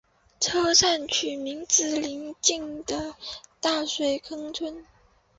[0.39, 3.13] 车站取名自邻近的
[3.59, 4.83] 大水坑村。